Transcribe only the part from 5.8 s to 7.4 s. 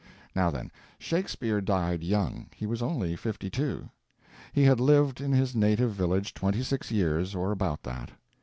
village twenty six years,